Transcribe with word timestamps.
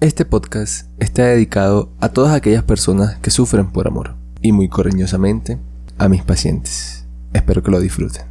Este 0.00 0.24
podcast 0.24 0.86
está 1.00 1.24
dedicado 1.24 1.90
a 1.98 2.10
todas 2.10 2.32
aquellas 2.32 2.62
personas 2.62 3.18
que 3.18 3.32
sufren 3.32 3.72
por 3.72 3.88
amor 3.88 4.14
y 4.40 4.52
muy 4.52 4.68
cariñosamente 4.68 5.58
a 5.98 6.08
mis 6.08 6.22
pacientes. 6.22 7.04
Espero 7.32 7.64
que 7.64 7.72
lo 7.72 7.80
disfruten. 7.80 8.27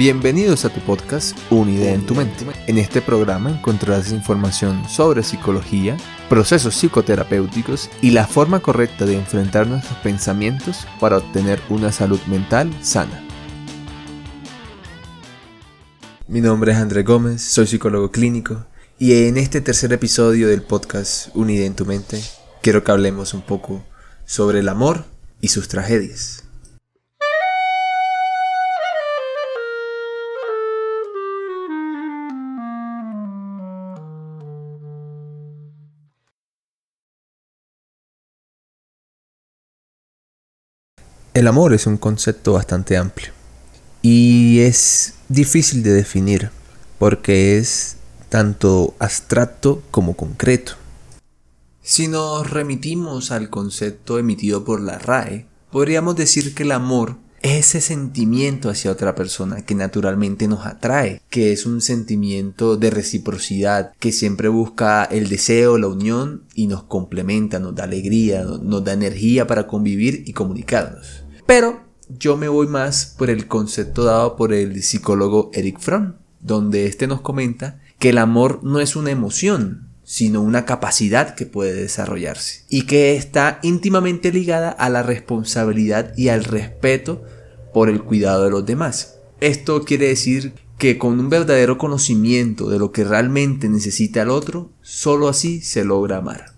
Bienvenidos 0.00 0.64
a 0.64 0.70
tu 0.70 0.80
podcast 0.80 1.36
Una 1.50 1.72
idea 1.72 1.92
en 1.92 2.06
tu 2.06 2.14
mente. 2.14 2.46
En 2.66 2.78
este 2.78 3.02
programa 3.02 3.50
encontrarás 3.50 4.12
información 4.12 4.88
sobre 4.88 5.22
psicología, 5.22 5.94
procesos 6.30 6.74
psicoterapéuticos 6.74 7.90
y 8.00 8.12
la 8.12 8.26
forma 8.26 8.60
correcta 8.60 9.04
de 9.04 9.16
enfrentar 9.16 9.66
nuestros 9.66 9.98
pensamientos 9.98 10.86
para 11.00 11.18
obtener 11.18 11.60
una 11.68 11.92
salud 11.92 12.18
mental 12.28 12.72
sana. 12.82 13.22
Mi 16.26 16.40
nombre 16.40 16.72
es 16.72 16.78
André 16.78 17.02
Gómez, 17.02 17.42
soy 17.42 17.66
psicólogo 17.66 18.10
clínico 18.10 18.64
y 18.98 19.26
en 19.26 19.36
este 19.36 19.60
tercer 19.60 19.92
episodio 19.92 20.48
del 20.48 20.62
podcast 20.62 21.28
Una 21.34 21.52
idea 21.52 21.66
en 21.66 21.76
tu 21.76 21.84
mente 21.84 22.22
quiero 22.62 22.82
que 22.82 22.90
hablemos 22.90 23.34
un 23.34 23.42
poco 23.42 23.84
sobre 24.24 24.60
el 24.60 24.70
amor 24.70 25.04
y 25.42 25.48
sus 25.48 25.68
tragedias. 25.68 26.44
El 41.32 41.46
amor 41.46 41.74
es 41.74 41.86
un 41.86 41.96
concepto 41.96 42.54
bastante 42.54 42.96
amplio 42.96 43.32
y 44.02 44.60
es 44.60 45.14
difícil 45.28 45.84
de 45.84 45.92
definir 45.92 46.50
porque 46.98 47.56
es 47.56 47.98
tanto 48.28 48.94
abstracto 48.98 49.80
como 49.92 50.16
concreto. 50.16 50.72
Si 51.82 52.08
nos 52.08 52.50
remitimos 52.50 53.30
al 53.30 53.48
concepto 53.48 54.18
emitido 54.18 54.64
por 54.64 54.80
la 54.80 54.98
RAE, 54.98 55.46
podríamos 55.70 56.16
decir 56.16 56.52
que 56.52 56.64
el 56.64 56.72
amor 56.72 57.14
ese 57.42 57.80
sentimiento 57.80 58.68
hacia 58.68 58.90
otra 58.90 59.14
persona 59.14 59.62
que 59.62 59.74
naturalmente 59.74 60.46
nos 60.46 60.66
atrae, 60.66 61.22
que 61.30 61.52
es 61.52 61.66
un 61.66 61.80
sentimiento 61.80 62.76
de 62.76 62.90
reciprocidad, 62.90 63.92
que 63.98 64.12
siempre 64.12 64.48
busca 64.48 65.04
el 65.04 65.28
deseo, 65.28 65.78
la 65.78 65.88
unión 65.88 66.44
y 66.54 66.66
nos 66.66 66.82
complementa, 66.82 67.58
nos 67.58 67.74
da 67.74 67.84
alegría, 67.84 68.44
nos 68.44 68.84
da 68.84 68.92
energía 68.92 69.46
para 69.46 69.66
convivir 69.66 70.24
y 70.26 70.32
comunicarnos. 70.32 71.24
Pero 71.46 71.80
yo 72.18 72.36
me 72.36 72.48
voy 72.48 72.66
más 72.66 73.14
por 73.16 73.30
el 73.30 73.46
concepto 73.46 74.04
dado 74.04 74.36
por 74.36 74.52
el 74.52 74.82
psicólogo 74.82 75.50
Eric 75.54 75.78
Fromm, 75.80 76.14
donde 76.40 76.86
este 76.86 77.06
nos 77.06 77.20
comenta 77.20 77.80
que 77.98 78.10
el 78.10 78.18
amor 78.18 78.60
no 78.62 78.80
es 78.80 78.96
una 78.96 79.10
emoción, 79.10 79.89
sino 80.10 80.42
una 80.42 80.64
capacidad 80.64 81.36
que 81.36 81.46
puede 81.46 81.72
desarrollarse 81.72 82.64
y 82.68 82.82
que 82.82 83.14
está 83.14 83.60
íntimamente 83.62 84.32
ligada 84.32 84.70
a 84.70 84.88
la 84.88 85.04
responsabilidad 85.04 86.12
y 86.16 86.30
al 86.30 86.42
respeto 86.42 87.22
por 87.72 87.88
el 87.88 88.02
cuidado 88.02 88.42
de 88.42 88.50
los 88.50 88.66
demás. 88.66 89.20
Esto 89.40 89.84
quiere 89.84 90.08
decir 90.08 90.52
que 90.78 90.98
con 90.98 91.20
un 91.20 91.30
verdadero 91.30 91.78
conocimiento 91.78 92.68
de 92.68 92.80
lo 92.80 92.90
que 92.90 93.04
realmente 93.04 93.68
necesita 93.68 94.22
el 94.22 94.30
otro, 94.30 94.72
solo 94.80 95.28
así 95.28 95.60
se 95.60 95.84
logra 95.84 96.16
amar. 96.16 96.56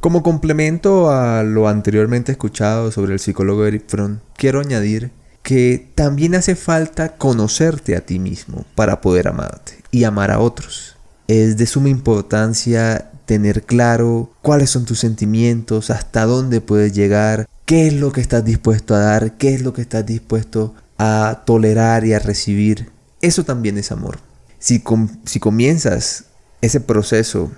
Como 0.00 0.22
complemento 0.22 1.10
a 1.10 1.42
lo 1.42 1.66
anteriormente 1.66 2.30
escuchado 2.30 2.92
sobre 2.92 3.14
el 3.14 3.20
psicólogo 3.20 3.64
Eric 3.64 3.84
Fromm, 3.88 4.18
quiero 4.36 4.60
añadir 4.60 5.21
que 5.42 5.90
también 5.94 6.34
hace 6.34 6.54
falta 6.54 7.16
conocerte 7.16 7.96
a 7.96 8.06
ti 8.06 8.18
mismo 8.18 8.64
para 8.74 9.00
poder 9.00 9.28
amarte 9.28 9.74
y 9.90 10.04
amar 10.04 10.30
a 10.30 10.38
otros. 10.38 10.96
Es 11.28 11.56
de 11.56 11.66
suma 11.66 11.88
importancia 11.88 13.10
tener 13.26 13.62
claro 13.62 14.30
cuáles 14.42 14.70
son 14.70 14.84
tus 14.84 14.98
sentimientos, 14.98 15.90
hasta 15.90 16.26
dónde 16.26 16.60
puedes 16.60 16.92
llegar, 16.92 17.48
qué 17.66 17.86
es 17.86 17.94
lo 17.94 18.12
que 18.12 18.20
estás 18.20 18.44
dispuesto 18.44 18.94
a 18.94 18.98
dar, 18.98 19.36
qué 19.36 19.54
es 19.54 19.62
lo 19.62 19.72
que 19.72 19.82
estás 19.82 20.04
dispuesto 20.04 20.74
a 20.98 21.42
tolerar 21.46 22.04
y 22.04 22.12
a 22.12 22.18
recibir. 22.18 22.90
Eso 23.20 23.44
también 23.44 23.78
es 23.78 23.92
amor. 23.92 24.18
Si, 24.58 24.82
si 25.24 25.40
comienzas 25.40 26.24
ese 26.60 26.80
proceso 26.80 27.50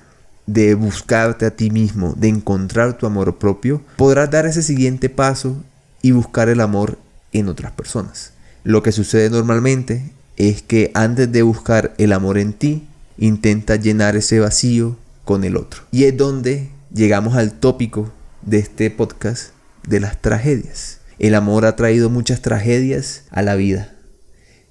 de 0.46 0.74
buscarte 0.74 1.46
a 1.46 1.50
ti 1.50 1.70
mismo, 1.70 2.14
de 2.16 2.28
encontrar 2.28 2.96
tu 2.96 3.06
amor 3.06 3.38
propio, 3.38 3.82
podrás 3.96 4.30
dar 4.30 4.46
ese 4.46 4.62
siguiente 4.62 5.08
paso 5.08 5.56
y 6.02 6.12
buscar 6.12 6.48
el 6.48 6.60
amor 6.60 6.98
en 7.34 7.48
otras 7.48 7.72
personas. 7.72 8.32
Lo 8.62 8.82
que 8.82 8.92
sucede 8.92 9.28
normalmente 9.28 10.10
es 10.36 10.62
que 10.62 10.90
antes 10.94 11.30
de 11.30 11.42
buscar 11.42 11.92
el 11.98 12.14
amor 12.14 12.38
en 12.38 12.54
ti, 12.54 12.88
intenta 13.18 13.76
llenar 13.76 14.16
ese 14.16 14.40
vacío 14.40 14.96
con 15.26 15.44
el 15.44 15.58
otro. 15.58 15.82
Y 15.92 16.04
es 16.04 16.16
donde 16.16 16.70
llegamos 16.92 17.36
al 17.36 17.52
tópico 17.52 18.10
de 18.40 18.58
este 18.60 18.90
podcast 18.90 19.50
de 19.86 20.00
las 20.00 20.22
tragedias. 20.22 21.00
El 21.18 21.34
amor 21.34 21.66
ha 21.66 21.76
traído 21.76 22.08
muchas 22.08 22.40
tragedias 22.40 23.24
a 23.30 23.42
la 23.42 23.54
vida. 23.54 23.94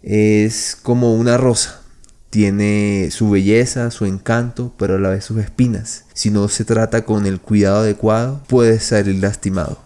Es 0.01 0.75
como 0.81 1.13
una 1.13 1.37
rosa 1.37 1.83
tiene 2.33 3.09
su 3.11 3.29
belleza, 3.29 3.91
su 3.91 4.05
encanto, 4.07 4.73
pero 4.79 4.95
a 4.95 4.99
la 4.99 5.09
vez 5.09 5.23
sus 5.23 5.37
espinas. 5.37 6.05
Si 6.15 6.31
no 6.31 6.47
se 6.47 6.65
trata 6.65 7.05
con 7.05 7.27
el 7.27 7.39
cuidado 7.39 7.81
adecuado, 7.81 8.41
puede 8.47 8.79
salir 8.79 9.21
lastimado. 9.21 9.77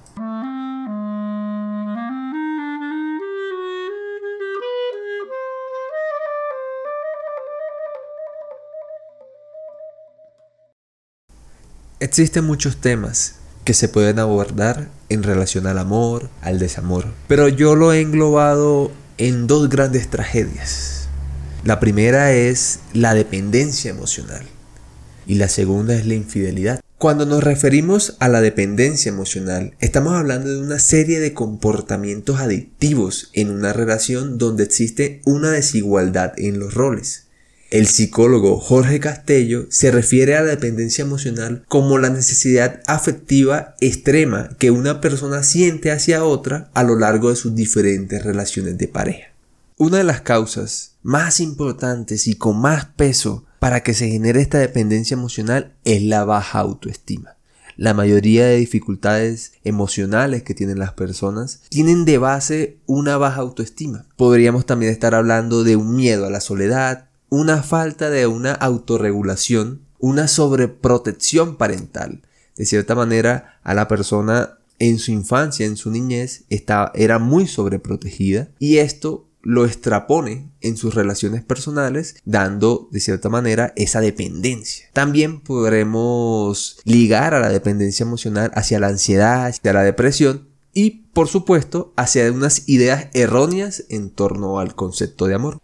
Existen 11.99 12.45
muchos 12.45 12.77
temas 12.77 13.35
que 13.63 13.73
se 13.73 13.89
pueden 13.89 14.19
abordar 14.19 14.89
en 15.09 15.23
relación 15.23 15.67
al 15.67 15.77
amor, 15.77 16.29
al 16.41 16.59
desamor, 16.59 17.13
pero 17.27 17.47
yo 17.47 17.75
lo 17.75 17.91
he 17.93 18.01
englobado 18.01 18.91
en 19.17 19.47
dos 19.47 19.69
grandes 19.69 20.09
tragedias 20.09 20.97
la 21.67 21.81
primera 21.81 22.31
es 22.31 22.79
la 22.93 23.13
dependencia 23.13 23.91
emocional 23.91 24.45
y 25.25 25.35
la 25.35 25.49
segunda 25.49 25.95
es 25.95 26.05
la 26.05 26.13
infidelidad. 26.13 26.79
Cuando 26.97 27.25
nos 27.25 27.43
referimos 27.43 28.15
a 28.19 28.29
la 28.29 28.39
dependencia 28.39 29.09
emocional, 29.09 29.73
estamos 29.79 30.13
hablando 30.13 30.49
de 30.49 30.61
una 30.61 30.79
serie 30.79 31.19
de 31.19 31.33
comportamientos 31.33 32.39
adictivos 32.39 33.31
en 33.33 33.51
una 33.51 33.73
relación 33.73 34.37
donde 34.37 34.63
existe 34.63 35.21
una 35.25 35.51
desigualdad 35.51 36.31
en 36.37 36.57
los 36.57 36.73
roles. 36.73 37.26
El 37.69 37.87
psicólogo 37.87 38.61
Jorge 38.61 39.01
Castello 39.01 39.65
se 39.69 39.91
refiere 39.91 40.37
a 40.37 40.41
la 40.41 40.51
dependencia 40.51 41.01
emocional 41.01 41.65
como 41.67 41.97
la 41.97 42.09
necesidad 42.09 42.81
afectiva 42.87 43.75
extrema 43.81 44.55
que 44.57 44.71
una 44.71 45.01
persona 45.01 45.43
siente 45.43 45.91
hacia 45.91 46.23
otra 46.23 46.69
a 46.73 46.83
lo 46.83 46.97
largo 46.97 47.29
de 47.29 47.35
sus 47.35 47.55
diferentes 47.55 48.23
relaciones 48.23 48.77
de 48.77 48.87
pareja. 48.87 49.33
Una 49.75 49.97
de 49.97 50.05
las 50.05 50.21
causas 50.21 50.95
más 51.03 51.41
importantes 51.41 52.27
y 52.27 52.35
con 52.35 52.57
más 52.57 52.85
peso 52.85 53.43
para 53.59 53.83
que 53.83 53.93
se 53.93 54.07
genere 54.07 54.39
esta 54.39 54.59
dependencia 54.59 55.15
emocional 55.15 55.73
es 55.83 56.01
la 56.03 56.23
baja 56.23 56.59
autoestima. 56.59 57.37
La 57.77 57.93
mayoría 57.93 58.45
de 58.45 58.57
dificultades 58.57 59.53
emocionales 59.63 60.41
que 60.41 60.55
tienen 60.55 60.79
las 60.79 60.93
personas 60.93 61.61
tienen 61.69 62.05
de 62.05 62.17
base 62.17 62.79
una 62.87 63.17
baja 63.17 63.41
autoestima. 63.41 64.07
Podríamos 64.15 64.65
también 64.65 64.91
estar 64.91 65.13
hablando 65.13 65.63
de 65.63 65.75
un 65.75 65.95
miedo 65.95 66.25
a 66.25 66.31
la 66.31 66.41
soledad, 66.41 67.06
una 67.29 67.63
falta 67.63 68.09
de 68.09 68.27
una 68.27 68.53
autorregulación, 68.53 69.81
una 69.99 70.27
sobreprotección 70.27 71.55
parental. 71.57 72.21
De 72.55 72.65
cierta 72.65 72.95
manera, 72.95 73.59
a 73.63 73.73
la 73.73 73.87
persona 73.87 74.57
en 74.79 74.99
su 74.99 75.11
infancia, 75.11 75.65
en 75.65 75.77
su 75.77 75.91
niñez, 75.91 76.45
estaba, 76.49 76.91
era 76.95 77.19
muy 77.19 77.47
sobreprotegida 77.47 78.49
y 78.59 78.77
esto 78.77 79.27
lo 79.41 79.65
extrapone 79.65 80.51
en 80.59 80.75
sus 80.75 80.93
relaciones 80.93 81.41
personales, 81.43 82.15
dando 82.25 82.89
de 82.91 82.99
cierta 82.99 83.29
manera 83.29 83.71
esa 83.77 84.01
dependencia. 84.01 84.87
También 84.91 85.39
podremos 85.39 86.81
ligar 86.83 87.33
a 87.33 87.39
la 87.39 87.49
dependencia 87.49 88.03
emocional 88.03 88.51
hacia 88.55 88.79
la 88.79 88.87
ansiedad, 88.87 89.45
hacia 89.45 89.71
la 89.71 89.83
depresión 89.83 90.49
y, 90.73 91.05
por 91.13 91.29
supuesto, 91.29 91.93
hacia 91.95 92.29
unas 92.31 92.67
ideas 92.67 93.07
erróneas 93.13 93.85
en 93.89 94.09
torno 94.09 94.59
al 94.59 94.75
concepto 94.75 95.27
de 95.27 95.35
amor. 95.35 95.59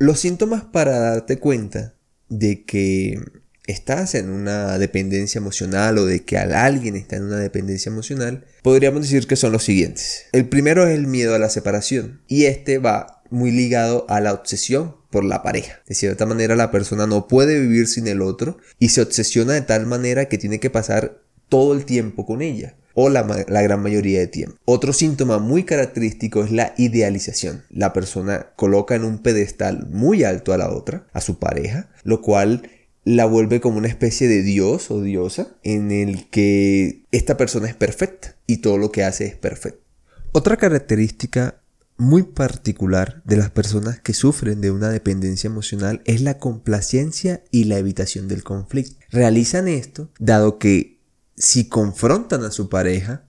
Los 0.00 0.20
síntomas 0.20 0.62
para 0.62 0.96
darte 1.00 1.38
cuenta 1.38 1.94
de 2.28 2.64
que 2.64 3.20
estás 3.66 4.14
en 4.14 4.30
una 4.30 4.78
dependencia 4.78 5.40
emocional 5.40 5.98
o 5.98 6.06
de 6.06 6.24
que 6.24 6.38
alguien 6.38 6.94
está 6.94 7.16
en 7.16 7.24
una 7.24 7.38
dependencia 7.38 7.90
emocional, 7.90 8.44
podríamos 8.62 9.02
decir 9.02 9.26
que 9.26 9.34
son 9.34 9.50
los 9.50 9.64
siguientes. 9.64 10.26
El 10.30 10.48
primero 10.48 10.86
es 10.86 10.96
el 10.96 11.08
miedo 11.08 11.34
a 11.34 11.40
la 11.40 11.50
separación 11.50 12.22
y 12.28 12.44
este 12.44 12.78
va 12.78 13.24
muy 13.30 13.50
ligado 13.50 14.06
a 14.08 14.20
la 14.20 14.34
obsesión 14.34 14.94
por 15.10 15.24
la 15.24 15.42
pareja. 15.42 15.80
De 15.88 15.96
cierta 15.96 16.26
manera 16.26 16.54
la 16.54 16.70
persona 16.70 17.08
no 17.08 17.26
puede 17.26 17.58
vivir 17.58 17.88
sin 17.88 18.06
el 18.06 18.22
otro 18.22 18.58
y 18.78 18.90
se 18.90 19.02
obsesiona 19.02 19.54
de 19.54 19.62
tal 19.62 19.86
manera 19.86 20.26
que 20.28 20.38
tiene 20.38 20.60
que 20.60 20.70
pasar 20.70 21.20
todo 21.48 21.74
el 21.74 21.84
tiempo 21.84 22.24
con 22.24 22.40
ella 22.40 22.77
o 23.00 23.08
la, 23.10 23.22
gran 23.22 23.80
mayoría 23.80 24.18
de 24.18 24.26
tiempo. 24.26 24.58
Otro 24.64 24.92
síntoma 24.92 25.38
muy 25.38 25.62
característico 25.62 26.42
es 26.42 26.50
la 26.50 26.74
idealización. 26.78 27.62
La 27.70 27.92
persona 27.92 28.48
coloca 28.56 28.96
en 28.96 29.04
un 29.04 29.18
pedestal 29.18 29.86
muy 29.88 30.24
alto 30.24 30.52
a 30.52 30.58
la 30.58 30.72
otra, 30.72 31.06
a 31.12 31.20
su 31.20 31.38
pareja, 31.38 31.90
lo 32.02 32.22
cual 32.22 32.68
la 33.04 33.24
vuelve 33.24 33.60
como 33.60 33.78
una 33.78 33.86
especie 33.86 34.26
de 34.26 34.42
dios 34.42 34.90
o 34.90 35.00
diosa 35.00 35.46
en 35.62 35.92
el 35.92 36.28
que 36.28 37.04
esta 37.12 37.36
persona 37.36 37.68
es 37.68 37.76
perfecta 37.76 38.34
y 38.48 38.56
todo 38.56 38.78
lo 38.78 38.90
que 38.90 39.04
hace 39.04 39.26
es 39.26 39.36
perfecto. 39.36 39.80
Otra 40.32 40.56
característica 40.56 41.60
muy 41.98 42.24
particular 42.24 43.22
de 43.24 43.36
las 43.36 43.50
personas 43.50 44.00
que 44.00 44.12
sufren 44.12 44.60
de 44.60 44.72
una 44.72 44.90
dependencia 44.90 45.46
emocional 45.46 46.02
es 46.04 46.20
la 46.20 46.38
complacencia 46.38 47.44
y 47.52 47.64
la 47.64 47.78
evitación 47.78 48.26
del 48.26 48.42
conflicto. 48.42 48.96
Realizan 49.10 49.68
esto 49.68 50.10
dado 50.18 50.58
que 50.58 50.97
si 51.38 51.68
confrontan 51.68 52.44
a 52.44 52.50
su 52.50 52.68
pareja 52.68 53.24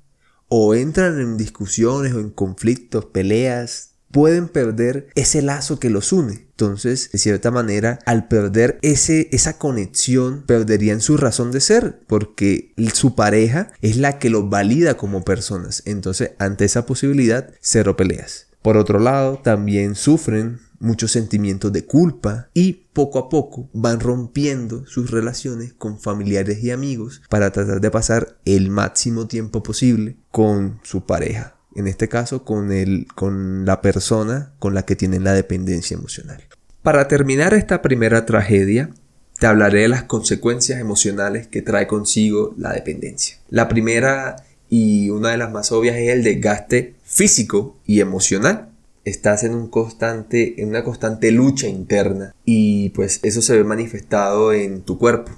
o 0.48 0.74
entran 0.74 1.20
en 1.20 1.38
discusiones 1.38 2.14
o 2.14 2.20
en 2.20 2.32
conflictos, 2.32 3.06
peleas, 3.06 3.92
pueden 4.12 4.48
perder 4.48 5.10
ese 5.16 5.42
lazo 5.42 5.80
que 5.80 5.90
los 5.90 6.12
une. 6.12 6.48
Entonces, 6.60 7.12
de 7.12 7.20
cierta 7.20 7.52
manera, 7.52 8.00
al 8.06 8.28
perder 8.28 8.80
ese, 8.82 9.30
esa 9.32 9.58
conexión, 9.58 10.44
perderían 10.46 11.02
su 11.02 11.16
razón 11.16 11.52
de 11.52 11.62
ser, 11.62 12.02
porque 12.08 12.74
su 12.94 13.16
pareja 13.16 13.72
es 13.82 13.98
la 13.98 14.20
que 14.20 14.30
los 14.30 14.50
valida 14.50 14.98
como 14.98 15.24
personas. 15.24 15.84
Entonces, 15.86 16.32
ante 16.40 16.66
esa 16.66 16.86
posibilidad, 16.86 17.54
cero 17.62 17.96
peleas. 17.96 18.48
Por 18.62 18.76
otro 18.76 19.00
lado, 19.00 19.40
también 19.42 19.96
sufren 19.96 20.60
muchos 20.80 21.12
sentimientos 21.12 21.72
de 21.72 21.86
culpa 21.86 22.50
y 22.54 22.88
poco 22.94 23.20
a 23.20 23.30
poco 23.30 23.70
van 23.74 24.00
rompiendo 24.00 24.86
sus 24.86 25.12
relaciones 25.12 25.74
con 25.74 26.00
familiares 26.00 26.64
y 26.64 26.72
amigos 26.72 27.22
para 27.30 27.52
tratar 27.52 27.82
de 27.82 27.92
pasar 27.92 28.38
el 28.46 28.70
máximo 28.70 29.28
tiempo 29.28 29.62
posible 29.64 30.18
con 30.32 30.80
su 30.84 31.06
pareja. 31.06 31.56
En 31.76 31.88
este 31.88 32.10
caso, 32.10 32.44
con, 32.44 32.72
el, 32.72 33.08
con 33.16 33.66
la 33.66 33.82
persona 33.82 34.54
con 34.60 34.74
la 34.74 34.84
que 34.84 34.96
tienen 34.96 35.24
la 35.24 35.34
dependencia 35.34 35.96
emocional. 35.96 36.44
Para 36.82 37.08
terminar 37.08 37.54
esta 37.54 37.82
primera 37.82 38.26
tragedia, 38.26 38.90
te 39.38 39.48
hablaré 39.48 39.82
de 39.82 39.88
las 39.88 40.04
consecuencias 40.04 40.80
emocionales 40.80 41.48
que 41.48 41.62
trae 41.62 41.88
consigo 41.88 42.54
la 42.58 42.74
dependencia. 42.74 43.38
La 43.50 43.70
primera 43.70 44.38
y 44.70 45.10
una 45.10 45.30
de 45.30 45.38
las 45.38 45.52
más 45.52 45.72
obvias 45.72 45.96
es 45.98 46.10
el 46.10 46.24
desgaste 46.24 46.96
físico 47.04 47.78
y 47.86 48.02
emocional 48.02 48.69
estás 49.06 49.44
en 49.44 49.54
un 49.54 49.68
constante, 49.68 50.62
en 50.62 50.70
una 50.70 50.84
constante 50.84 51.32
lucha 51.32 51.68
interna 51.68 52.34
y 52.46 52.90
pues 52.90 53.20
eso 53.24 53.42
se 53.42 53.58
ve 53.58 53.64
manifestado 53.64 54.54
en 54.54 54.82
tu 54.82 54.98
cuerpo 54.98 55.32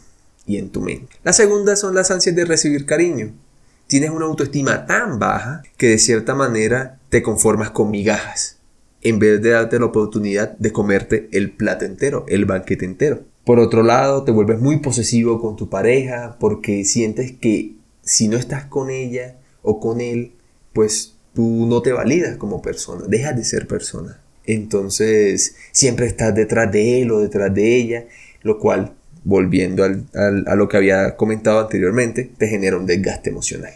y 0.46 0.58
en 0.58 0.70
tu 0.70 0.82
mente. 0.82 1.16
La 1.24 1.34
segunda 1.34 1.76
son 1.76 1.96
las 1.96 2.12
ansias 2.12 2.36
de 2.36 2.46
recibir 2.46 2.86
cariño. 2.86 3.34
Tienes 3.88 4.10
una 4.10 4.26
autoestima 4.26 4.86
tan 4.86 5.20
baja 5.20 5.64
que 5.78 5.90
de 5.90 5.98
cierta 5.98 6.34
manera 6.36 7.00
te 7.10 7.22
conformas 7.22 7.72
con 7.72 7.92
migajas 7.92 8.58
en 9.02 9.20
vez 9.20 9.42
de 9.42 9.52
darte 9.52 9.80
la 9.80 9.86
oportunidad 9.86 10.58
de 10.58 10.72
comerte 10.72 11.28
el 11.32 11.52
plato 11.52 11.86
entero, 11.86 12.26
el 12.28 12.46
banquete 12.46 12.86
entero. 12.86 13.24
Por 13.44 13.60
otro 13.60 13.84
lado, 13.84 14.24
te 14.24 14.32
vuelves 14.32 14.60
muy 14.60 14.78
posesivo 14.78 15.42
con 15.42 15.56
tu 15.56 15.70
pareja 15.70 16.38
porque 16.40 16.86
sientes 16.86 17.32
que 17.32 17.76
si 18.04 18.28
no 18.28 18.38
estás 18.38 18.66
con 18.66 18.90
ella 18.90 19.38
o 19.64 19.80
con 19.80 20.02
él, 20.02 20.34
pues 20.74 21.16
tú 21.34 21.66
no 21.68 21.82
te 21.82 21.92
validas 21.92 22.38
como 22.38 22.62
persona, 22.62 23.06
dejas 23.08 23.36
de 23.36 23.44
ser 23.44 23.68
persona. 23.68 24.22
Entonces 24.46 25.56
siempre 25.72 26.08
estás 26.08 26.36
detrás 26.36 26.72
de 26.72 27.02
él 27.02 27.12
o 27.12 27.20
detrás 27.20 27.54
de 27.54 27.76
ella, 27.76 28.06
lo 28.42 28.60
cual, 28.60 28.94
volviendo 29.24 29.84
a 29.84 30.56
lo 30.56 30.68
que 30.68 30.78
había 30.78 31.16
comentado 31.16 31.60
anteriormente, 31.60 32.32
te 32.38 32.48
genera 32.48 32.78
un 32.78 32.86
desgaste 32.86 33.30
emocional. 33.30 33.74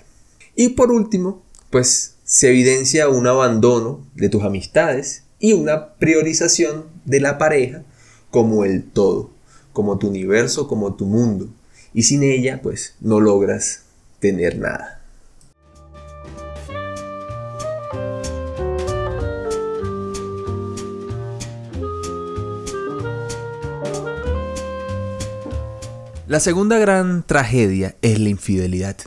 Y 0.56 0.70
por 0.70 0.92
último, 0.92 1.44
pues 1.70 2.16
se 2.24 2.50
evidencia 2.50 3.10
un 3.10 3.28
abandono 3.28 4.06
de 4.16 4.30
tus 4.30 4.44
amistades 4.44 5.24
y 5.40 5.54
una 5.54 5.94
priorización 5.96 6.86
de 7.06 7.20
la 7.20 7.38
pareja 7.38 7.84
como 8.32 8.66
el 8.66 8.84
todo, 8.84 9.32
como 9.74 10.00
tu 10.00 10.08
universo, 10.08 10.68
como 10.68 10.96
tu 10.96 11.06
mundo. 11.06 11.50
Y 11.94 12.04
sin 12.04 12.24
ella, 12.24 12.62
pues 12.62 12.96
no 13.00 13.20
logras 13.20 13.84
tener 14.20 14.58
nada. 14.58 14.95
La 26.28 26.40
segunda 26.40 26.80
gran 26.80 27.22
tragedia 27.22 27.96
es 28.02 28.20
la 28.20 28.30
infidelidad, 28.30 28.98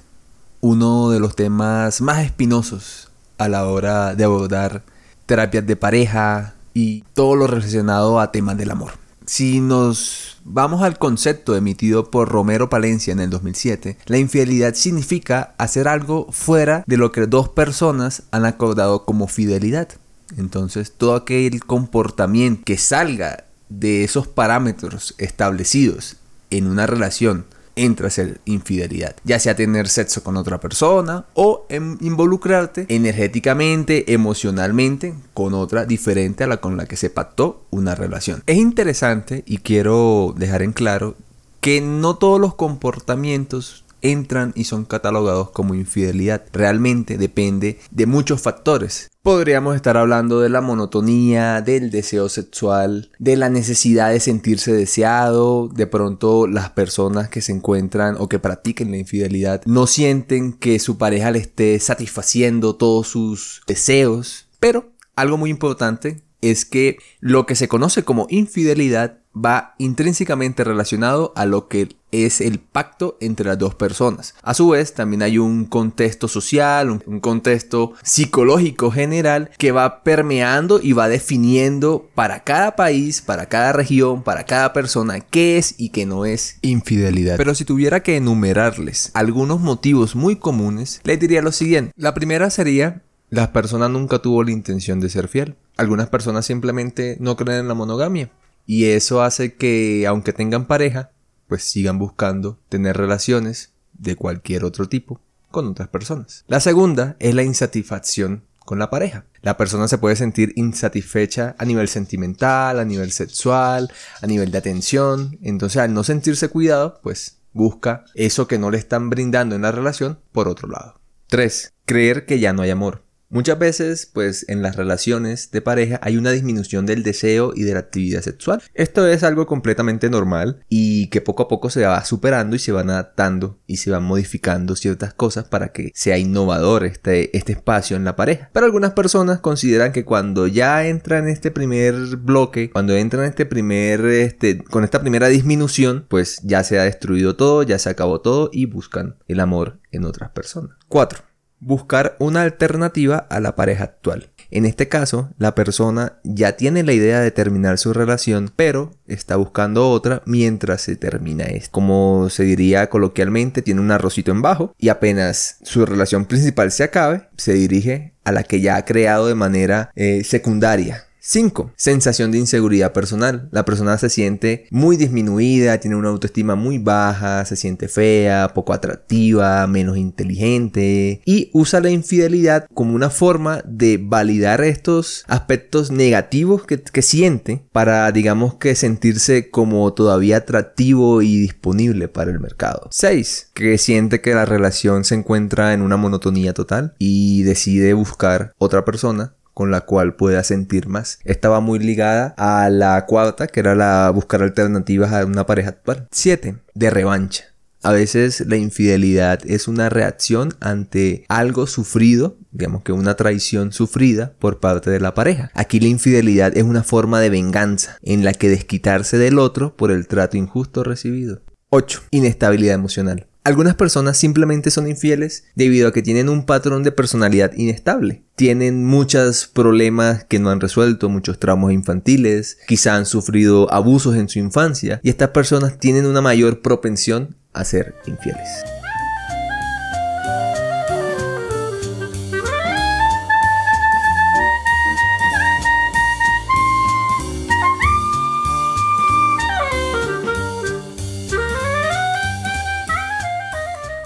uno 0.61 1.11
de 1.11 1.19
los 1.19 1.35
temas 1.35 2.01
más 2.01 2.25
espinosos 2.25 3.11
a 3.39 3.49
la 3.49 3.67
hora 3.67 4.15
de 4.15 4.23
abordar 4.23 4.85
terapias 5.27 5.67
de 5.67 5.75
pareja 5.75 6.55
y 6.75 7.03
todo 7.15 7.35
lo 7.35 7.49
relacionado 7.49 8.21
a 8.21 8.31
temas 8.31 8.57
del 8.57 8.71
amor. 8.71 8.93
Si 9.27 9.61
nos 9.61 10.37
vamos 10.45 10.85
al 10.85 10.97
concepto 10.97 11.57
emitido 11.57 12.09
por 12.09 12.29
Romero 12.29 12.71
Palencia 12.71 13.11
en 13.11 13.19
el 13.19 13.31
2007, 13.31 13.99
la 14.07 14.19
infidelidad 14.19 14.75
significa 14.75 15.57
hacer 15.59 15.89
algo 15.89 16.29
fuera 16.31 16.85
de 16.87 16.99
lo 16.99 17.11
que 17.11 17.27
dos 17.27 17.49
personas 17.49 18.23
han 18.31 18.45
acordado 18.45 19.05
como 19.05 19.27
fidelidad. 19.27 19.89
Entonces, 20.37 20.93
todo 20.93 21.17
aquel 21.17 21.65
comportamiento 21.65 22.63
que 22.65 22.79
salga 22.79 23.43
de 23.69 24.05
esos 24.05 24.29
parámetros 24.29 25.17
establecidos 25.19 26.17
en 26.51 26.67
una 26.67 26.87
relación 26.87 27.47
entra 27.79 28.09
a 28.09 28.11
ser 28.11 28.41
infidelidad, 28.45 29.15
ya 29.25 29.39
sea 29.39 29.55
tener 29.55 29.89
sexo 29.89 30.25
con 30.25 30.37
otra 30.37 30.59
persona 30.59 31.27
o 31.35 31.67
involucrarte 32.01 32.87
energéticamente, 32.89 34.13
emocionalmente 34.13 35.15
con 35.33 35.55
otra 35.55 35.85
diferente 35.87 36.45
a 36.45 36.49
la 36.49 36.57
con 36.57 36.77
la 36.77 36.87
que 36.87 36.97
se 36.97 37.09
pactó 37.09 37.63
una 37.71 37.95
relación. 37.95 38.43
Es 38.47 38.57
interesante 38.57 39.45
y 39.47 39.59
quiero 39.59 40.35
dejar 40.37 40.63
en 40.63 40.73
claro 40.73 41.15
que 41.61 41.81
no 41.81 42.17
todos 42.17 42.41
los 42.41 42.55
comportamientos 42.55 43.85
entran 44.03 44.53
y 44.55 44.65
son 44.65 44.85
catalogados 44.85 45.51
como 45.51 45.75
infidelidad. 45.75 46.45
Realmente 46.53 47.19
depende 47.19 47.79
de 47.91 48.07
muchos 48.07 48.41
factores. 48.41 49.11
Podríamos 49.23 49.77
estar 49.77 49.97
hablando 49.97 50.41
de 50.41 50.49
la 50.49 50.61
monotonía, 50.61 51.61
del 51.61 51.91
deseo 51.91 52.29
sexual, 52.29 53.11
de 53.19 53.37
la 53.37 53.51
necesidad 53.51 54.11
de 54.11 54.21
sentirse 54.21 54.73
deseado. 54.73 55.69
De 55.69 55.87
pronto 55.87 56.47
las 56.47 56.71
personas 56.71 57.29
que 57.29 57.43
se 57.43 57.53
encuentran 57.53 58.17
o 58.19 58.29
que 58.29 58.39
practiquen 58.39 58.91
la 58.91 58.99
infidelidad 58.99 59.63
no 59.67 59.87
sienten 59.87 60.53
que 60.53 60.79
su 60.79 60.99
pareja 60.99 61.31
le 61.31 61.41
esté 61.41 61.79
satisfaciendo 61.79 62.77
todos 62.77 63.09
sus 63.09 63.63
deseos. 63.67 64.49
Pero 64.61 64.93
algo 65.15 65.37
muy 65.37 65.51
importante 65.51 66.23
es 66.41 66.65
que 66.65 66.99
lo 67.21 67.47
que 67.47 67.55
se 67.55 67.69
conoce 67.69 68.05
como 68.05 68.27
infidelidad 68.31 69.19
va 69.35 69.75
intrínsecamente 69.79 70.65
relacionado 70.65 71.33
a 71.37 71.47
lo 71.47 71.69
que 71.69 71.89
es 72.11 72.41
el 72.41 72.59
pacto 72.59 73.19
entre 73.21 73.47
las 73.47 73.59
dos 73.59 73.75
personas. 73.75 74.35
A 74.43 74.55
su 74.55 74.71
vez, 74.71 74.95
también 74.95 75.23
hay 75.23 75.39
un 75.39 75.67
contexto 75.67 76.27
social, 76.27 76.91
un, 76.91 77.21
contexto 77.21 77.93
psicológico 78.03 78.91
general 78.91 79.51
que 79.59 79.73
va 79.73 80.03
permeando 80.03 80.81
y 80.83 80.95
va 80.95 81.09
definiendo 81.09 82.09
para 82.15 82.45
cada 82.45 82.77
país, 82.77 83.21
para 83.21 83.47
cada 83.47 83.73
región, 83.73 84.23
para 84.23 84.45
cada 84.45 84.73
persona 84.73 85.21
qué 85.21 85.59
es 85.59 85.75
y 85.77 85.91
qué 85.91 86.07
no 86.07 86.25
es 86.25 86.59
infidelidad. 86.63 87.37
Pero 87.37 87.55
si 87.55 87.65
tuviera 87.65 88.03
que 88.03 88.17
enumerarles 88.17 89.11
algunos 89.13 89.61
motivos 89.61 90.17
muy 90.17 90.37
comunes, 90.37 91.01
les 91.05 91.21
diría 91.21 91.43
lo 91.43 91.53
siguiente. 91.53 91.93
La 91.97 92.15
primera 92.15 92.49
sería 92.49 93.03
la 93.31 93.53
persona 93.53 93.89
nunca 93.89 94.21
tuvo 94.21 94.43
la 94.43 94.51
intención 94.51 95.01
de 95.01 95.11
ser 95.11 95.29
fiel. 95.29 95.57
Algunas 95.77 96.09
personas 96.09 96.47
simplemente 96.47 97.17
no 97.21 97.37
creen 97.37 97.61
en 97.61 97.69
la 97.69 97.75
monogamia. 97.75 98.31
Y 98.67 98.87
eso 98.87 99.23
hace 99.23 99.55
que, 99.55 100.07
aunque 100.07 100.33
tengan 100.33 100.67
pareja, 100.67 101.11
pues 101.47 101.63
sigan 101.65 101.99
buscando 101.99 102.59
tener 102.69 102.97
relaciones 102.97 103.73
de 103.95 104.17
cualquier 104.17 104.65
otro 104.65 104.89
tipo 104.89 105.21
con 105.51 105.67
otras 105.67 105.89
personas. 105.89 106.45
La 106.47 106.61
segunda 106.61 107.17
es 107.19 107.35
la 107.35 107.43
insatisfacción 107.43 108.45
con 108.59 108.79
la 108.79 108.91
pareja. 108.91 109.25
La 109.41 109.57
persona 109.57 109.89
se 109.89 109.97
puede 109.97 110.15
sentir 110.17 110.53
insatisfecha 110.57 111.57
a 111.59 111.65
nivel 111.65 111.89
sentimental, 111.89 112.79
a 112.79 112.85
nivel 112.85 113.13
sexual, 113.13 113.91
a 114.21 114.27
nivel 114.27 114.51
de 114.51 114.59
atención. 114.59 115.39
Entonces, 115.43 115.81
al 115.81 115.95
no 115.95 116.05
sentirse 116.05 116.51
cuidado, 116.51 117.01
pues 117.03 117.39
busca 117.55 118.05
eso 118.15 118.47
que 118.47 118.59
no 118.59 118.71
le 118.71 118.77
están 118.77 119.09
brindando 119.09 119.57
en 119.57 119.63
la 119.63 119.73
relación 119.73 120.19
por 120.33 120.49
otro 120.49 120.69
lado. 120.69 121.01
3. 121.29 121.73
Creer 121.87 122.27
que 122.27 122.41
ya 122.41 122.53
no 122.53 122.61
hay 122.61 122.71
amor. 122.71 123.08
Muchas 123.31 123.59
veces, 123.59 124.11
pues 124.11 124.47
en 124.49 124.63
las 124.63 124.77
relaciones 124.77 125.51
de 125.51 125.61
pareja 125.61 126.01
hay 126.03 126.17
una 126.17 126.31
disminución 126.31 126.87
del 126.87 127.03
deseo 127.03 127.53
y 127.55 127.65
de 127.65 127.75
la 127.75 127.81
actividad 127.81 128.23
sexual. 128.23 128.63
Esto 128.73 129.07
es 129.07 129.23
algo 129.23 129.47
completamente 129.47 130.09
normal 130.09 130.65
y 130.71 131.09
que 131.09 131.21
poco 131.21 131.43
a 131.43 131.49
poco 131.49 131.69
se 131.69 131.85
va 131.85 132.03
superando 132.07 132.57
y 132.57 132.59
se 132.59 132.73
van 132.73 132.89
adaptando 132.89 133.59
y 133.67 133.77
se 133.77 133.91
van 133.91 134.05
modificando 134.05 134.77
ciertas 134.77 135.13
cosas 135.13 135.45
para 135.45 135.73
que 135.73 135.93
sea 135.95 136.17
innovador 136.17 136.85
este, 136.85 137.37
este 137.37 137.53
espacio 137.53 137.99
en 137.99 138.05
la 138.05 138.17
pareja. 138.17 138.49
Pero 138.55 138.65
algunas 138.65 138.93
personas 138.93 139.41
consideran 139.41 139.93
que 139.93 140.07
cuando 140.07 140.47
ya 140.47 140.87
entra 140.87 141.19
en 141.19 141.29
este 141.29 141.51
primer 141.51 141.95
bloque, 142.17 142.71
cuando 142.71 142.97
entra 142.97 143.25
en 143.25 143.29
este 143.29 143.45
primer, 143.45 144.07
este, 144.07 144.65
con 144.65 144.85
esta 144.85 145.03
primera 145.03 145.29
disminución, 145.29 146.07
pues 146.09 146.41
ya 146.45 146.65
se 146.65 146.79
ha 146.79 146.85
destruido 146.85 147.37
todo, 147.37 147.63
ya 147.63 147.79
se 147.79 147.91
acabó 147.91 148.23
todo 148.23 148.49
y 148.55 148.65
buscan 148.65 149.17
el 149.29 149.41
amor 149.41 149.81
en 149.91 150.07
otras 150.07 150.31
personas. 150.31 150.77
4 150.89 151.28
buscar 151.61 152.17
una 152.19 152.43
alternativa 152.43 153.19
a 153.19 153.41
la 153.41 153.57
pareja 153.57 153.85
actual. 153.85 154.31
En 154.51 154.65
este 154.65 154.89
caso, 154.89 155.31
la 155.37 155.55
persona 155.55 156.19
ya 156.25 156.57
tiene 156.57 156.83
la 156.83 156.95
idea 156.95 157.21
de 157.21 157.31
terminar 157.31 157.77
su 157.79 157.93
relación, 157.93 158.51
pero 158.55 158.93
está 159.07 159.37
buscando 159.37 159.91
otra 159.91 160.23
mientras 160.25 160.81
se 160.83 160.97
termina 160.97 161.45
esta. 161.45 161.71
Como 161.71 162.29
se 162.31 162.45
diría 162.45 162.89
coloquialmente, 162.89 163.61
tiene 163.61 163.83
un 163.83 163.91
arrocito 163.91 164.31
en 164.31 164.41
bajo 164.41 164.75
y 164.79 164.89
apenas 164.89 165.59
su 165.63 165.85
relación 165.85 166.25
principal 166.25 166.73
se 166.73 166.85
acabe, 166.85 167.29
se 167.37 167.53
dirige 167.53 168.15
a 168.25 168.33
la 168.33 168.43
que 168.43 168.61
ya 168.61 168.77
ha 168.77 168.85
creado 168.85 169.27
de 169.27 169.35
manera 169.35 169.91
eh, 169.95 170.23
secundaria 170.25 171.08
5. 171.29 171.73
Sensación 171.77 172.31
de 172.31 172.39
inseguridad 172.39 172.95
personal. 172.95 173.51
La 173.53 173.67
persona 173.67 173.99
se 173.99 174.09
siente 174.09 174.67
muy 174.71 174.97
disminuida, 174.97 175.79
tiene 175.79 175.95
una 175.95 176.09
autoestima 176.09 176.55
muy 176.55 176.79
baja, 176.79 177.45
se 177.45 177.55
siente 177.55 177.89
fea, 177.89 178.53
poco 178.55 178.73
atractiva, 178.73 179.67
menos 179.67 179.99
inteligente 179.99 181.21
y 181.27 181.51
usa 181.53 181.81
la 181.81 181.91
infidelidad 181.91 182.67
como 182.73 182.95
una 182.95 183.11
forma 183.11 183.63
de 183.67 184.01
validar 184.03 184.63
estos 184.63 185.25
aspectos 185.29 185.91
negativos 185.91 186.65
que, 186.65 186.81
que 186.81 187.03
siente 187.03 187.63
para, 187.73 188.11
digamos 188.11 188.55
que, 188.55 188.75
sentirse 188.75 189.51
como 189.51 189.93
todavía 189.93 190.39
atractivo 190.39 191.21
y 191.21 191.37
disponible 191.37 192.09
para 192.09 192.31
el 192.31 192.41
mercado. 192.41 192.89
6. 192.91 193.51
Que 193.53 193.77
siente 193.77 194.23
que 194.23 194.33
la 194.33 194.47
relación 194.47 195.05
se 195.05 195.17
encuentra 195.17 195.75
en 195.75 195.83
una 195.83 195.99
monotonía 195.99 196.55
total 196.55 196.95
y 196.99 197.43
decide 197.43 197.93
buscar 197.93 198.55
otra 198.57 198.87
persona 198.87 199.35
con 199.59 199.73
la 199.73 199.81
cual 199.81 200.15
pueda 200.15 200.45
sentir 200.45 200.87
más. 200.87 201.19
Estaba 201.25 201.59
muy 201.59 201.81
ligada 201.81 202.33
a 202.39 202.71
la 202.71 203.05
cuarta, 203.07 203.49
que 203.49 203.59
era 203.59 203.75
la 203.75 204.09
buscar 204.15 204.41
alternativas 204.41 205.13
a 205.13 205.27
una 205.27 205.47
pareja 205.47 205.71
actual. 205.71 206.07
7. 206.13 206.59
De 206.75 206.91
revancha. 206.91 207.47
A 207.83 207.91
veces 207.91 208.45
la 208.47 208.57
infidelidad 208.57 209.41
es 209.45 209.67
una 209.67 209.89
reacción 209.89 210.55
ante 210.61 211.25
algo 211.27 211.67
sufrido, 211.67 212.37
digamos 212.53 212.85
que 212.85 212.93
una 212.93 213.17
traición 213.17 213.73
sufrida 213.73 214.33
por 214.39 214.61
parte 214.61 214.93
de 214.93 215.01
la 215.01 215.15
pareja. 215.15 215.51
Aquí 215.55 215.81
la 215.81 215.89
infidelidad 215.89 216.57
es 216.57 216.63
una 216.63 216.85
forma 216.85 217.19
de 217.19 217.31
venganza 217.31 217.99
en 218.03 218.23
la 218.23 218.35
que 218.35 218.49
desquitarse 218.49 219.19
del 219.19 219.41
otro 219.41 219.75
por 219.75 219.91
el 219.91 220.07
trato 220.07 220.37
injusto 220.37 220.85
recibido. 220.85 221.43
8. 221.71 222.03
Inestabilidad 222.13 222.77
emocional. 222.77 223.28
Algunas 223.45 223.77
personas 223.77 224.19
simplemente 224.19 224.71
son 224.71 224.89
infieles 224.89 225.45
debido 225.55 225.89
a 225.89 225.93
que 225.93 226.03
tienen 226.03 226.29
un 226.29 226.45
patrón 226.45 226.83
de 226.83 226.93
personalidad 226.93 227.53
inestable. 227.57 228.23
Tienen 228.37 228.85
muchos 228.85 229.47
problemas 229.47 230.25
que 230.25 230.39
no 230.39 230.51
han 230.51 230.61
resuelto, 230.61 231.09
muchos 231.09 231.39
traumas 231.39 231.73
infantiles, 231.73 232.59
quizá 232.67 232.97
han 232.97 233.07
sufrido 233.07 233.73
abusos 233.73 234.17
en 234.17 234.29
su 234.29 234.39
infancia 234.39 235.01
y 235.03 235.09
estas 235.09 235.31
personas 235.31 235.79
tienen 235.79 236.07
una 236.07 236.21
mayor 236.21 236.61
propensión 236.61 237.37
a 237.55 237.65
ser 237.65 237.95
infieles. 238.07 238.78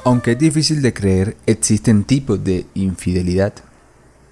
Aunque 0.04 0.32
es 0.32 0.38
difícil 0.38 0.82
de 0.82 0.92
creer, 0.92 1.36
existen 1.46 2.02
tipos 2.02 2.42
de 2.42 2.66
infidelidad. 2.74 3.52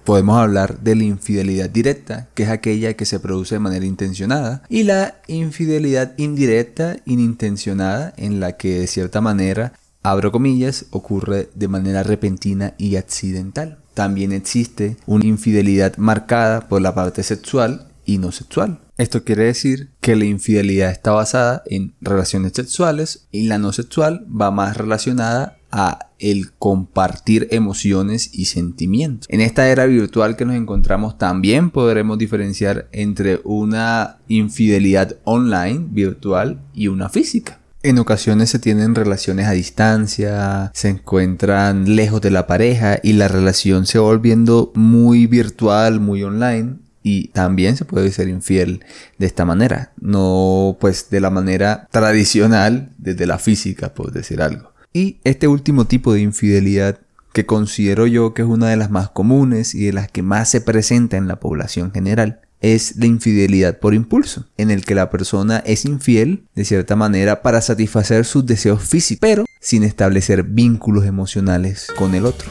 Podemos 0.03 0.37
hablar 0.37 0.79
de 0.79 0.95
la 0.95 1.05
infidelidad 1.05 1.69
directa, 1.69 2.27
que 2.33 2.43
es 2.43 2.49
aquella 2.49 2.95
que 2.95 3.05
se 3.05 3.21
produce 3.21 3.55
de 3.55 3.59
manera 3.59 3.85
intencionada, 3.85 4.63
y 4.67 4.83
la 4.83 5.21
infidelidad 5.27 6.13
indirecta, 6.17 6.97
inintencionada, 7.05 8.13
en 8.17 8.41
la 8.41 8.57
que 8.57 8.79
de 8.79 8.87
cierta 8.87 9.21
manera, 9.21 9.71
abro 10.03 10.33
comillas, 10.33 10.87
ocurre 10.89 11.49
de 11.55 11.69
manera 11.69 12.03
repentina 12.03 12.73
y 12.77 12.97
accidental. 12.97 13.79
También 13.93 14.33
existe 14.33 14.97
una 15.05 15.25
infidelidad 15.25 15.95
marcada 15.95 16.67
por 16.67 16.81
la 16.81 16.93
parte 16.93 17.23
sexual 17.23 17.87
y 18.05 18.17
no 18.17 18.33
sexual. 18.33 18.81
Esto 18.97 19.23
quiere 19.23 19.45
decir 19.45 19.89
que 20.01 20.17
la 20.17 20.25
infidelidad 20.25 20.91
está 20.91 21.11
basada 21.11 21.63
en 21.65 21.95
relaciones 22.01 22.51
sexuales 22.53 23.27
y 23.31 23.43
la 23.47 23.57
no 23.57 23.71
sexual 23.71 24.27
va 24.29 24.51
más 24.51 24.75
relacionada 24.75 25.57
a 25.71 26.09
el 26.19 26.51
compartir 26.53 27.47
emociones 27.51 28.29
y 28.33 28.45
sentimientos. 28.45 29.27
En 29.29 29.41
esta 29.41 29.69
era 29.69 29.85
virtual 29.85 30.35
que 30.35 30.45
nos 30.45 30.55
encontramos 30.55 31.17
también 31.17 31.71
podremos 31.71 32.17
diferenciar 32.17 32.87
entre 32.91 33.41
una 33.43 34.17
infidelidad 34.27 35.17
online 35.23 35.87
virtual 35.89 36.61
y 36.73 36.87
una 36.87 37.09
física. 37.09 37.59
En 37.83 37.97
ocasiones 37.97 38.51
se 38.51 38.59
tienen 38.59 38.93
relaciones 38.93 39.47
a 39.47 39.53
distancia, 39.53 40.71
se 40.75 40.89
encuentran 40.89 41.95
lejos 41.95 42.21
de 42.21 42.29
la 42.29 42.45
pareja 42.45 42.99
y 43.01 43.13
la 43.13 43.27
relación 43.27 43.87
se 43.87 43.97
va 43.97 44.05
volviendo 44.05 44.71
muy 44.75 45.25
virtual, 45.25 45.99
muy 45.99 46.21
online 46.21 46.75
y 47.01 47.29
también 47.29 47.77
se 47.77 47.85
puede 47.85 48.11
ser 48.11 48.27
infiel 48.27 48.85
de 49.17 49.25
esta 49.25 49.45
manera, 49.45 49.93
no 49.99 50.77
pues 50.79 51.09
de 51.09 51.21
la 51.21 51.31
manera 51.31 51.87
tradicional 51.89 52.91
desde 52.99 53.25
la 53.25 53.39
física, 53.39 53.95
por 53.95 54.11
decir 54.11 54.43
algo. 54.43 54.70
Y 54.93 55.21
este 55.23 55.47
último 55.47 55.85
tipo 55.85 56.13
de 56.13 56.19
infidelidad, 56.19 56.99
que 57.31 57.45
considero 57.45 58.07
yo 58.07 58.33
que 58.33 58.41
es 58.41 58.47
una 58.47 58.67
de 58.67 58.75
las 58.75 58.91
más 58.91 59.09
comunes 59.09 59.73
y 59.73 59.85
de 59.85 59.93
las 59.93 60.11
que 60.11 60.21
más 60.21 60.49
se 60.49 60.59
presenta 60.59 61.15
en 61.15 61.29
la 61.29 61.39
población 61.39 61.93
general, 61.93 62.41
es 62.59 62.97
la 62.97 63.05
infidelidad 63.05 63.79
por 63.79 63.93
impulso, 63.93 64.47
en 64.57 64.69
el 64.69 64.83
que 64.83 64.93
la 64.93 65.09
persona 65.09 65.63
es 65.65 65.85
infiel 65.85 66.43
de 66.55 66.65
cierta 66.65 66.97
manera 66.97 67.41
para 67.41 67.61
satisfacer 67.61 68.25
sus 68.25 68.45
deseos 68.45 68.83
físicos, 68.83 69.21
pero 69.21 69.45
sin 69.61 69.83
establecer 69.83 70.43
vínculos 70.43 71.05
emocionales 71.05 71.87
con 71.97 72.13
el 72.13 72.25
otro. 72.25 72.49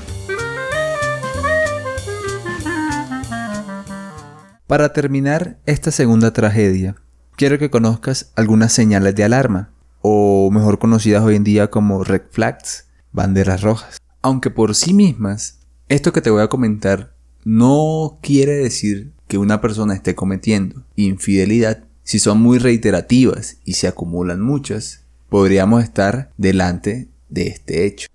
Para 4.66 4.94
terminar 4.94 5.58
esta 5.66 5.90
segunda 5.90 6.32
tragedia, 6.32 6.96
quiero 7.36 7.58
que 7.58 7.68
conozcas 7.68 8.32
algunas 8.34 8.72
señales 8.72 9.14
de 9.14 9.24
alarma 9.24 9.70
o 10.00 10.29
mejor 10.50 10.78
conocidas 10.78 11.22
hoy 11.22 11.36
en 11.36 11.44
día 11.44 11.70
como 11.70 12.04
red 12.04 12.22
flags, 12.30 12.86
banderas 13.12 13.62
rojas. 13.62 13.98
Aunque 14.22 14.50
por 14.50 14.74
sí 14.74 14.92
mismas, 14.92 15.60
esto 15.88 16.12
que 16.12 16.20
te 16.20 16.30
voy 16.30 16.42
a 16.42 16.48
comentar 16.48 17.14
no 17.44 18.18
quiere 18.22 18.52
decir 18.52 19.12
que 19.28 19.38
una 19.38 19.60
persona 19.60 19.94
esté 19.94 20.14
cometiendo 20.14 20.84
infidelidad. 20.96 21.84
Si 22.02 22.18
son 22.18 22.40
muy 22.40 22.58
reiterativas 22.58 23.58
y 23.64 23.74
se 23.74 23.88
acumulan 23.88 24.40
muchas, 24.40 25.04
podríamos 25.28 25.82
estar 25.82 26.32
delante 26.36 27.08
de 27.28 27.46
este 27.46 27.86
hecho. 27.86 28.08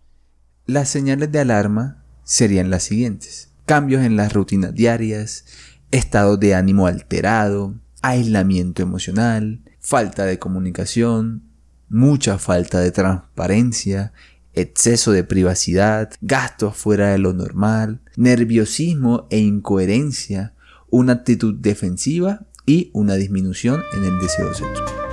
Las 0.66 0.90
señales 0.90 1.32
de 1.32 1.40
alarma 1.40 2.04
serían 2.24 2.70
las 2.70 2.84
siguientes. 2.84 3.50
Cambios 3.66 4.04
en 4.04 4.18
las 4.18 4.34
rutinas 4.34 4.74
diarias, 4.74 5.46
estado 5.92 6.38
de 6.38 6.54
ánimo 6.54 6.88
alterado, 6.88 7.76
aislamiento 8.02 8.84
emocional, 8.84 9.62
falta 9.80 10.26
de 10.26 10.38
comunicación, 10.40 11.44
mucha 11.90 12.38
falta 12.38 12.80
de 12.80 12.92
transparencia, 12.92 14.14
exceso 14.54 15.12
de 15.12 15.24
privacidad, 15.24 16.12
gastos 16.22 16.76
fuera 16.76 17.12
de 17.12 17.18
lo 17.18 17.34
normal, 17.34 18.00
nerviosismo 18.16 19.28
e 19.30 19.40
incoherencia, 19.40 20.54
una 20.90 21.14
actitud 21.14 21.56
defensiva 21.56 22.46
y 22.66 22.90
una 22.94 23.16
disminución 23.16 23.82
en 23.94 24.06
el 24.06 24.20
deseo 24.20 24.54
sexual. 24.54 25.06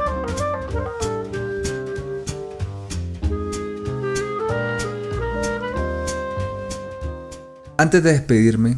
Antes 7.76 8.02
de 8.04 8.12
despedirme, 8.12 8.76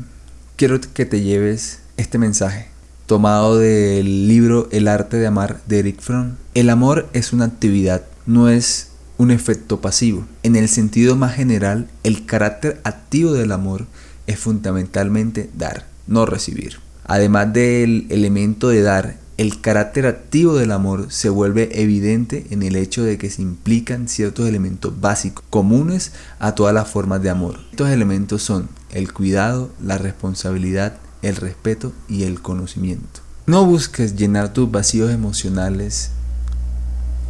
quiero 0.57 0.81
que 0.81 1.05
te 1.05 1.21
lleves 1.21 1.83
este 1.97 2.17
mensaje 2.17 2.74
tomado 3.07 3.59
del 3.59 4.29
libro 4.29 4.69
El 4.71 4.89
arte 4.89 5.19
de 5.19 5.27
amar 5.27 5.61
de 5.67 5.81
Eric 5.81 6.01
Fromm. 6.01 6.37
El 6.55 6.71
amor 6.71 7.09
es 7.13 7.33
una 7.33 7.45
actividad, 7.45 8.03
no 8.27 8.49
es 8.49 8.89
un 9.19 9.31
efecto 9.31 9.81
pasivo. 9.81 10.25
En 10.43 10.57
el 10.57 10.69
sentido 10.69 11.15
más 11.17 11.35
general, 11.35 11.89
el 12.03 12.25
carácter 12.25 12.81
activo 12.85 13.33
del 13.33 13.53
amor 13.53 13.87
es 14.27 14.39
fundamentalmente 14.39 15.51
dar, 15.57 15.87
no 16.07 16.25
recibir. 16.25 16.79
Además 17.05 17.53
del 17.53 18.07
elemento 18.09 18.69
de 18.69 18.83
dar 18.83 19.25
El 19.37 19.61
carácter 19.61 20.07
activo 20.07 20.55
del 20.55 20.71
amor 20.71 21.07
se 21.11 21.29
vuelve 21.29 21.83
evidente 21.83 22.47
en 22.51 22.63
el 22.63 22.77
hecho 22.77 23.03
de 23.03 23.19
que 23.19 23.31
se 23.31 23.43
implican 23.43 24.07
ciertos 24.07 24.49
elementos 24.49 25.01
básicos 25.01 25.45
comunes 25.51 26.13
a 26.39 26.55
todas 26.55 26.73
las 26.73 26.89
formas 26.89 27.21
de 27.21 27.31
amor. 27.31 27.59
Estos 27.73 27.91
elementos 27.91 28.45
son 28.45 28.69
el 28.93 29.13
cuidado, 29.13 29.73
la 29.83 29.99
responsabilidad, 29.99 30.99
el 31.25 31.37
respeto 31.37 31.93
y 32.09 32.25
el 32.25 32.41
conocimiento. 32.41 33.21
No 33.47 33.65
busques 33.65 34.17
llenar 34.17 34.53
tus 34.53 34.71
vacíos 34.71 35.11
emocionales 35.11 36.11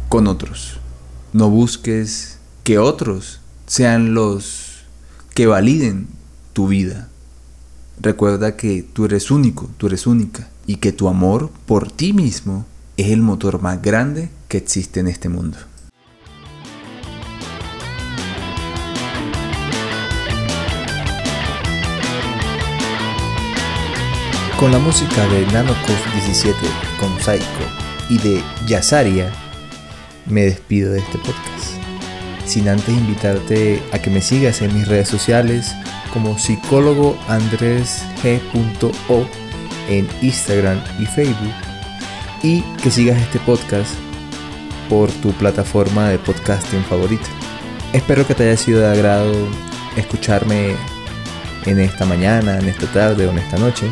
con 0.09 0.27
otros. 0.27 0.79
No 1.33 1.49
busques 1.49 2.37
que 2.63 2.77
otros 2.77 3.39
sean 3.67 4.13
los 4.13 4.83
que 5.33 5.47
validen 5.47 6.07
tu 6.53 6.67
vida. 6.67 7.09
Recuerda 8.01 8.55
que 8.55 8.83
tú 8.83 9.05
eres 9.05 9.31
único, 9.31 9.69
tú 9.77 9.87
eres 9.87 10.07
única 10.07 10.49
y 10.67 10.77
que 10.77 10.91
tu 10.91 11.07
amor 11.07 11.49
por 11.65 11.91
ti 11.91 12.13
mismo 12.13 12.65
es 12.97 13.11
el 13.11 13.21
motor 13.21 13.61
más 13.61 13.81
grande 13.81 14.29
que 14.47 14.57
existe 14.57 14.99
en 14.99 15.07
este 15.07 15.29
mundo. 15.29 15.57
Con 24.59 24.71
la 24.71 24.79
música 24.79 25.27
de 25.27 25.45
Nanokov 25.47 26.13
17 26.13 26.57
con 26.97 27.13
Psycho 27.19 27.45
y 28.09 28.17
de 28.19 28.41
Yasaria, 28.65 29.29
me 30.27 30.45
despido 30.45 30.93
de 30.93 30.99
este 30.99 31.17
podcast. 31.17 31.75
Sin 32.45 32.69
antes 32.69 32.87
invitarte 32.87 33.83
a 33.91 33.99
que 33.99 34.09
me 34.09 34.21
sigas 34.21 34.61
en 34.61 34.73
mis 34.73 34.87
redes 34.87 35.09
sociales 35.09 35.75
como 36.13 36.39
psicólogo 36.39 37.17
Andrés 37.27 38.05
G.O 38.23 39.27
en 39.89 40.07
Instagram 40.21 40.81
y 40.99 41.05
Facebook 41.05 41.53
y 42.41 42.61
que 42.81 42.91
sigas 42.91 43.21
este 43.21 43.39
podcast 43.39 43.93
por 44.87 45.11
tu 45.11 45.33
plataforma 45.33 46.07
de 46.07 46.17
podcasting 46.17 46.83
favorita. 46.85 47.27
Espero 47.91 48.25
que 48.25 48.33
te 48.33 48.43
haya 48.43 48.57
sido 48.57 48.79
de 48.79 48.87
agrado 48.87 49.33
escucharme 49.97 50.75
en 51.65 51.79
esta 51.81 52.05
mañana, 52.05 52.57
en 52.57 52.69
esta 52.69 52.87
tarde 52.87 53.27
o 53.27 53.31
en 53.31 53.39
esta 53.39 53.57
noche 53.57 53.91